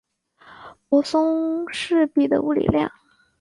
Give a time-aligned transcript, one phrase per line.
[0.89, 2.91] 泊松式比的物理量。